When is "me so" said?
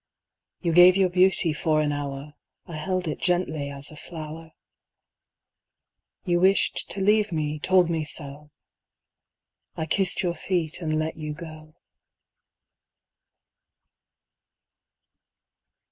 7.87-8.49